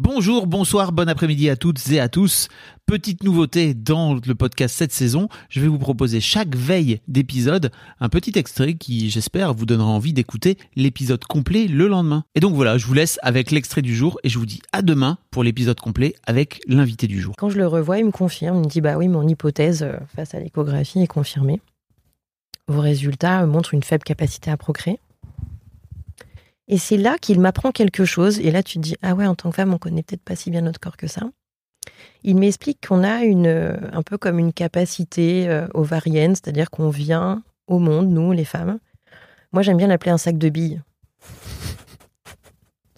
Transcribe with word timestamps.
Bonjour, 0.00 0.46
bonsoir, 0.46 0.92
bon 0.92 1.08
après-midi 1.08 1.50
à 1.50 1.56
toutes 1.56 1.90
et 1.90 1.98
à 1.98 2.08
tous. 2.08 2.46
Petite 2.86 3.24
nouveauté 3.24 3.74
dans 3.74 4.14
le 4.14 4.34
podcast 4.36 4.76
cette 4.76 4.92
saison, 4.92 5.28
je 5.48 5.60
vais 5.60 5.66
vous 5.66 5.80
proposer 5.80 6.20
chaque 6.20 6.54
veille 6.54 7.00
d'épisode 7.08 7.72
un 7.98 8.08
petit 8.08 8.38
extrait 8.38 8.74
qui, 8.74 9.10
j'espère, 9.10 9.54
vous 9.54 9.66
donnera 9.66 9.88
envie 9.88 10.12
d'écouter 10.12 10.56
l'épisode 10.76 11.24
complet 11.24 11.66
le 11.66 11.88
lendemain. 11.88 12.22
Et 12.36 12.40
donc 12.40 12.54
voilà, 12.54 12.78
je 12.78 12.86
vous 12.86 12.94
laisse 12.94 13.18
avec 13.24 13.50
l'extrait 13.50 13.82
du 13.82 13.92
jour 13.92 14.20
et 14.22 14.28
je 14.28 14.38
vous 14.38 14.46
dis 14.46 14.60
à 14.72 14.82
demain 14.82 15.18
pour 15.32 15.42
l'épisode 15.42 15.80
complet 15.80 16.14
avec 16.24 16.60
l'invité 16.68 17.08
du 17.08 17.20
jour. 17.20 17.34
Quand 17.36 17.50
je 17.50 17.58
le 17.58 17.66
revois, 17.66 17.98
il 17.98 18.04
me 18.04 18.12
confirme, 18.12 18.58
il 18.58 18.62
me 18.66 18.70
dit 18.70 18.80
bah 18.80 18.98
oui, 18.98 19.08
mon 19.08 19.26
hypothèse 19.26 19.82
euh, 19.82 19.98
face 20.14 20.32
à 20.32 20.38
l'échographie 20.38 21.02
est 21.02 21.08
confirmée. 21.08 21.60
Vos 22.68 22.82
résultats 22.82 23.44
montrent 23.46 23.74
une 23.74 23.82
faible 23.82 24.04
capacité 24.04 24.48
à 24.52 24.56
procréer. 24.56 25.00
Et 26.68 26.78
c'est 26.78 26.98
là 26.98 27.16
qu'il 27.18 27.40
m'apprend 27.40 27.72
quelque 27.72 28.04
chose. 28.04 28.38
Et 28.40 28.50
là, 28.50 28.62
tu 28.62 28.74
te 28.74 28.82
dis, 28.82 28.96
ah 29.02 29.14
ouais, 29.14 29.26
en 29.26 29.34
tant 29.34 29.50
que 29.50 29.56
femme, 29.56 29.72
on 29.72 29.78
connaît 29.78 30.02
peut-être 30.02 30.22
pas 30.22 30.36
si 30.36 30.50
bien 30.50 30.60
notre 30.60 30.78
corps 30.78 30.96
que 30.96 31.06
ça. 31.06 31.22
Il 32.22 32.36
m'explique 32.36 32.86
qu'on 32.86 33.02
a 33.02 33.24
une, 33.24 33.78
un 33.92 34.02
peu 34.02 34.18
comme 34.18 34.38
une 34.38 34.52
capacité 34.52 35.48
euh, 35.48 35.66
ovarienne, 35.72 36.34
c'est-à-dire 36.34 36.70
qu'on 36.70 36.90
vient 36.90 37.42
au 37.66 37.78
monde, 37.78 38.10
nous, 38.10 38.32
les 38.32 38.44
femmes. 38.44 38.78
Moi, 39.52 39.62
j'aime 39.62 39.78
bien 39.78 39.86
l'appeler 39.86 40.10
un 40.10 40.18
sac 40.18 40.36
de 40.36 40.48
billes. 40.50 40.82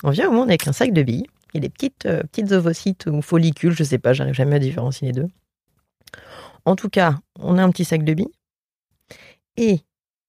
On 0.02 0.10
vient 0.10 0.28
au 0.28 0.32
monde 0.32 0.48
avec 0.48 0.66
un 0.66 0.72
sac 0.72 0.92
de 0.92 1.02
billes. 1.02 1.26
A 1.54 1.58
des 1.58 1.68
petites, 1.68 2.06
euh, 2.06 2.22
petites 2.22 2.52
ovocytes 2.52 3.06
ou 3.06 3.22
follicules, 3.22 3.72
je 3.72 3.82
sais 3.82 3.98
pas, 3.98 4.12
j'arrive 4.12 4.34
jamais 4.34 4.56
à 4.56 4.60
différencier 4.60 5.08
les 5.08 5.12
deux. 5.12 5.28
En 6.64 6.76
tout 6.76 6.88
cas, 6.88 7.18
on 7.38 7.58
a 7.58 7.62
un 7.62 7.70
petit 7.70 7.84
sac 7.84 8.04
de 8.04 8.14
billes. 8.14 8.32
Et 9.56 9.80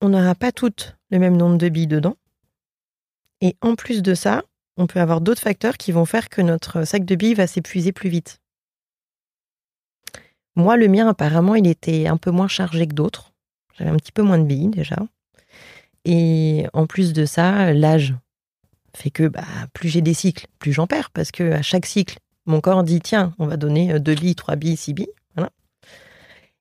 on 0.02 0.10
n'aura 0.10 0.36
pas 0.36 0.52
toutes 0.52 0.98
le 1.12 1.20
même 1.20 1.38
nombre 1.38 1.58
de 1.58 1.70
billes 1.70 1.88
dedans. 1.88 2.16
Et 3.42 3.56
en 3.62 3.76
plus 3.76 4.02
de 4.02 4.14
ça, 4.14 4.44
on 4.78 4.88
peut 4.88 5.00
avoir 5.00 5.22
d'autres 5.22 5.42
facteurs 5.42 5.78
qui 5.78 5.92
vont 5.92 6.06
faire 6.06 6.30
que 6.30 6.42
notre 6.42 6.86
sac 6.86 7.06
de 7.06 7.16
billes 7.16 7.34
va 7.34 7.48
s'épuiser 7.48 7.92
plus 7.92 8.10
vite. 8.10 8.40
Moi, 10.56 10.78
le 10.78 10.88
mien, 10.88 11.08
apparemment, 11.08 11.56
il 11.56 11.68
était 11.68 12.08
un 12.08 12.18
peu 12.18 12.32
moins 12.32 12.48
chargé 12.48 12.88
que 12.88 12.94
d'autres. 12.94 13.34
J'avais 13.78 13.90
un 13.90 13.98
petit 13.98 14.12
peu 14.12 14.22
moins 14.22 14.38
de 14.38 14.44
billes 14.44 14.70
déjà. 14.70 14.98
Et 16.06 16.66
en 16.74 16.88
plus 16.88 17.14
de 17.14 17.26
ça, 17.26 17.74
l'âge 17.74 18.14
fait 18.96 19.12
que 19.12 19.28
bah, 19.28 19.46
plus 19.74 19.90
j'ai 19.90 20.02
des 20.02 20.14
cycles, 20.14 20.48
plus 20.60 20.74
j'en 20.74 20.88
perds. 20.88 21.12
Parce 21.12 21.32
que 21.32 21.52
à 21.52 21.62
chaque 21.62 21.86
cycle, 21.86 22.18
mon 22.46 22.60
corps 22.60 22.84
dit 22.84 23.00
tiens, 23.00 23.34
on 23.40 23.48
va 23.48 23.58
donner 23.58 24.00
deux 24.00 24.16
billes, 24.16 24.36
trois 24.36 24.56
billes, 24.56 24.78
six 24.78 24.94
billes. 24.94 25.12
Voilà. 25.36 25.52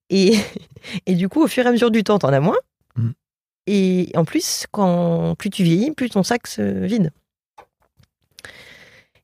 Et, 0.08 0.38
et 1.06 1.14
du 1.14 1.28
coup, 1.28 1.42
au 1.42 1.48
fur 1.48 1.64
et 1.64 1.68
à 1.68 1.72
mesure 1.72 1.90
du 1.90 2.04
temps, 2.04 2.18
t'en 2.18 2.32
as 2.32 2.40
moins. 2.40 2.58
Et 3.72 4.10
en 4.16 4.24
plus, 4.24 4.66
quand 4.72 5.36
plus 5.36 5.48
tu 5.48 5.62
vieillis, 5.62 5.92
plus 5.92 6.10
ton 6.10 6.24
sac 6.24 6.48
se 6.48 6.60
vide. 6.60 7.12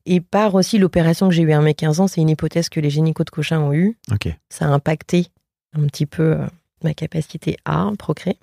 Et 0.05 0.21
par 0.21 0.55
aussi 0.55 0.77
l'opération 0.77 1.27
que 1.27 1.35
j'ai 1.35 1.43
eue 1.43 1.51
à 1.51 1.59
mes 1.59 1.73
15 1.73 1.99
ans, 1.99 2.07
c'est 2.07 2.21
une 2.21 2.29
hypothèse 2.29 2.69
que 2.69 2.79
les 2.79 2.89
génicaux 2.89 3.25
de 3.25 3.29
Cochin 3.29 3.59
ont 3.59 3.73
eue. 3.73 3.97
Ok. 4.09 4.29
Ça 4.47 4.63
a 4.63 4.69
impacté 4.69 5.27
un 5.73 5.85
petit 5.87 6.05
peu 6.05 6.37
euh, 6.37 6.45
ma 6.81 6.93
capacité 6.93 7.57
à 7.65 7.91
procréer. 7.99 8.39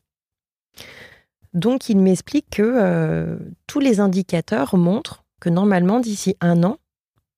Donc, 1.54 1.88
il 1.88 1.96
m'explique 1.96 2.50
que 2.50 2.62
euh, 2.62 3.38
tous 3.66 3.80
les 3.80 3.98
indicateurs 3.98 4.76
montrent 4.76 5.24
que 5.40 5.48
normalement, 5.48 6.00
d'ici 6.00 6.36
un 6.42 6.64
an, 6.64 6.76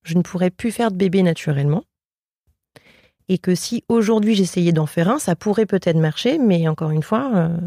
je 0.03 0.17
ne 0.17 0.23
pourrais 0.23 0.49
plus 0.49 0.71
faire 0.71 0.91
de 0.91 0.97
bébé 0.97 1.23
naturellement. 1.23 1.85
Et 3.29 3.37
que 3.37 3.55
si 3.55 3.85
aujourd'hui 3.87 4.35
j'essayais 4.35 4.73
d'en 4.73 4.87
faire 4.87 5.09
un, 5.09 5.19
ça 5.19 5.37
pourrait 5.37 5.65
peut-être 5.65 5.97
marcher, 5.97 6.37
mais 6.37 6.67
encore 6.67 6.91
une 6.91 7.03
fois, 7.03 7.31
euh, 7.33 7.57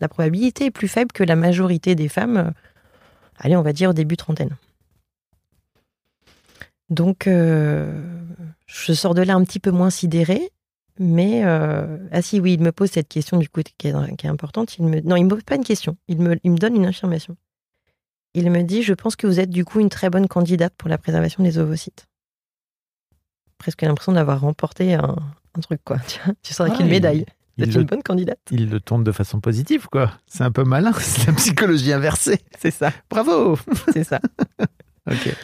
la 0.00 0.08
probabilité 0.08 0.66
est 0.66 0.70
plus 0.70 0.88
faible 0.88 1.12
que 1.12 1.22
la 1.22 1.36
majorité 1.36 1.94
des 1.94 2.08
femmes, 2.08 2.36
euh, 2.36 2.50
allez, 3.36 3.56
on 3.56 3.62
va 3.62 3.72
dire 3.72 3.90
au 3.90 3.92
début 3.92 4.16
trentaine. 4.16 4.56
Donc, 6.88 7.26
euh, 7.26 8.02
je 8.66 8.92
sors 8.92 9.14
de 9.14 9.22
là 9.22 9.34
un 9.34 9.44
petit 9.44 9.60
peu 9.60 9.70
moins 9.70 9.90
sidérée, 9.90 10.50
mais 10.98 11.44
euh, 11.44 11.98
ah 12.10 12.22
si 12.22 12.40
oui, 12.40 12.54
il 12.54 12.62
me 12.62 12.72
pose 12.72 12.90
cette 12.90 13.08
question 13.08 13.38
du 13.38 13.48
coup 13.48 13.60
qui 13.62 13.88
est, 13.88 14.16
qui 14.16 14.26
est 14.26 14.30
importante. 14.30 14.76
Il 14.78 14.86
me 14.86 15.00
non, 15.00 15.16
il 15.16 15.24
me 15.24 15.30
pose 15.30 15.44
pas 15.44 15.54
une 15.54 15.64
question, 15.64 15.96
il 16.08 16.18
me, 16.18 16.38
il 16.42 16.50
me 16.50 16.58
donne 16.58 16.74
une 16.74 16.86
affirmation. 16.86 17.36
Il 18.34 18.50
me 18.50 18.62
dit, 18.62 18.82
je 18.82 18.94
pense 18.94 19.16
que 19.16 19.26
vous 19.26 19.40
êtes 19.40 19.50
du 19.50 19.64
coup 19.64 19.80
une 19.80 19.88
très 19.88 20.08
bonne 20.08 20.28
candidate 20.28 20.72
pour 20.76 20.88
la 20.88 20.98
préservation 20.98 21.42
des 21.42 21.58
ovocytes. 21.58 22.06
Presque 23.58 23.82
l'impression 23.82 24.12
d'avoir 24.12 24.40
remporté 24.40 24.94
un, 24.94 25.16
un 25.54 25.60
truc 25.60 25.80
quoi. 25.84 25.98
Tu, 26.08 26.18
tu 26.42 26.54
sors 26.54 26.66
avec 26.66 26.78
Ah, 26.80 26.82
une 26.82 26.90
médaille. 26.90 27.26
Il 27.66 27.72
C'est 27.72 27.78
le- 27.78 27.80
une 27.82 27.86
bonne 27.86 28.02
candidate. 28.02 28.38
Il 28.50 28.68
le 28.68 28.80
tourne 28.80 29.04
de 29.04 29.12
façon 29.12 29.40
positive, 29.40 29.86
quoi. 29.88 30.12
C'est 30.26 30.44
un 30.44 30.50
peu 30.52 30.64
malin, 30.64 30.92
c'est 31.00 31.26
la 31.26 31.32
psychologie 31.34 31.92
inversée. 31.92 32.40
C'est 32.58 32.70
ça, 32.70 32.92
Bravo 33.08 33.58
c'est 33.92 34.04
ça. 34.04 34.20
Ok. 35.10 35.34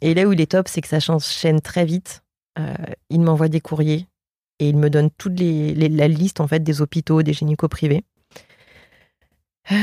Et 0.00 0.14
là 0.14 0.24
où 0.26 0.32
il 0.32 0.40
est 0.40 0.50
top, 0.50 0.68
c'est 0.68 0.80
que 0.80 0.88
ça 0.88 1.00
s'enchaîne 1.00 1.60
très 1.60 1.84
vite. 1.84 2.22
Euh, 2.58 2.74
il 3.10 3.20
m'envoie 3.20 3.48
des 3.48 3.60
courriers 3.60 4.06
et 4.58 4.68
il 4.68 4.76
me 4.76 4.90
donne 4.90 5.10
toute 5.10 5.38
les, 5.38 5.74
les- 5.74 5.88
la 5.88 6.08
liste 6.08 6.40
en 6.40 6.48
fait 6.48 6.60
des 6.60 6.80
hôpitaux, 6.82 7.22
des 7.22 7.32
gynécos 7.32 7.68
privés. 7.70 8.04
Euh, 9.70 9.76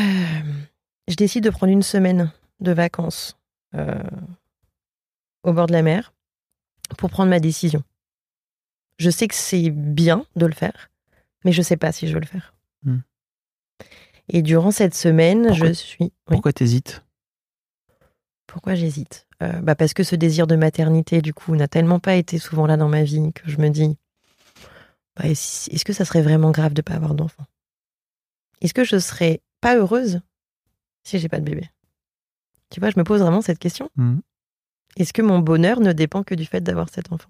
je 1.08 1.16
décide 1.16 1.44
de 1.44 1.50
prendre 1.50 1.72
une 1.72 1.84
semaine 1.84 2.32
de 2.60 2.72
vacances 2.72 3.38
euh, 3.76 4.04
au 5.44 5.54
bord 5.54 5.68
de 5.68 5.72
la 5.74 5.82
mer 5.82 6.14
pour 6.98 7.10
prendre 7.10 7.30
ma 7.30 7.40
décision. 7.40 7.84
Je 8.98 9.10
sais 9.10 9.28
que 9.28 9.36
c'est 9.36 9.70
bien 9.70 10.26
de 10.36 10.46
le 10.46 10.54
faire, 10.54 10.90
mais 11.46 11.52
je 11.52 11.62
sais 11.62 11.78
pas 11.78 11.92
si 11.92 12.08
je 12.08 12.14
veux 12.14 12.20
le 12.20 12.26
faire. 12.26 12.54
Hmm. 12.84 13.00
Et 14.30 14.42
durant 14.42 14.72
cette 14.72 14.96
semaine, 14.96 15.48
Pourquoi- 15.48 15.68
je 15.68 15.74
suis. 15.74 15.98
Oui. 16.04 16.12
Pourquoi 16.26 16.54
t'hésites? 16.54 17.04
Pourquoi 18.48 18.76
j'hésite? 18.76 19.28
Euh, 19.42 19.62
bah 19.62 19.76
Parce 19.76 19.94
que 19.94 20.04
ce 20.04 20.16
désir 20.16 20.48
de 20.48 20.56
maternité, 20.56 21.22
du 21.22 21.34
coup, 21.34 21.56
n'a 21.56 21.68
tellement 21.68 22.00
pas 22.00 22.16
été 22.16 22.38
souvent 22.40 22.66
là 22.68 22.78
dans 22.78 22.90
ma 22.90 23.04
vie 23.04 23.32
que 23.34 23.50
je 23.50 23.58
me 23.58 23.70
dis 23.70 23.98
bah, 25.16 25.26
est-ce 25.28 25.84
que 25.86 25.94
ça 25.94 26.06
serait 26.06 26.22
vraiment 26.22 26.52
grave 26.52 26.74
de 26.74 26.80
ne 26.80 26.84
pas 26.84 26.94
avoir 26.94 27.14
d'enfant? 27.14 27.46
Est-ce 28.62 28.74
que 28.74 28.84
je 28.84 28.98
serais 29.00 29.42
pas 29.62 29.76
heureuse 29.78 30.22
si 31.04 31.20
j'ai 31.20 31.30
pas 31.30 31.40
de 31.40 31.46
bébé? 31.46 31.70
Tu 32.70 32.80
vois, 32.80 32.90
je 32.90 32.98
me 33.00 33.04
pose 33.04 33.22
vraiment 33.22 33.42
cette 33.42 33.60
question. 33.60 33.90
Mhm. 33.96 34.22
Est-ce 34.98 35.14
que 35.14 35.22
mon 35.22 35.40
bonheur 35.40 35.80
ne 35.80 35.94
dépend 35.94 36.24
que 36.24 36.36
du 36.36 36.46
fait 36.46 36.62
d'avoir 36.62 36.90
cet 36.90 37.12
enfant? 37.12 37.30